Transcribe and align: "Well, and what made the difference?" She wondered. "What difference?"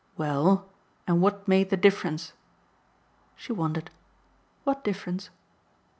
"Well, 0.17 0.67
and 1.05 1.21
what 1.21 1.47
made 1.47 1.69
the 1.69 1.77
difference?" 1.77 2.33
She 3.35 3.53
wondered. 3.53 3.91
"What 4.63 4.83
difference?" 4.83 5.29